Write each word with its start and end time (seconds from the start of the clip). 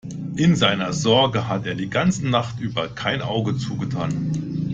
In 0.35 0.55
seiner 0.55 0.93
Sorge 0.93 1.47
hat 1.47 1.67
er 1.67 1.75
die 1.75 1.87
ganze 1.91 2.27
Nacht 2.27 2.59
über 2.59 2.87
kein 2.89 3.21
Auge 3.21 3.55
zugetan. 3.57 4.31